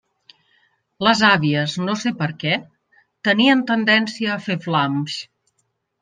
Les 1.07 1.19
àvies, 1.25 1.75
no 1.89 1.93
sé 2.03 2.11
per 2.21 2.29
què, 2.43 2.55
tenien 3.29 3.61
tendència 3.73 4.31
a 4.37 4.39
fer 4.47 4.57
flams. 4.65 5.19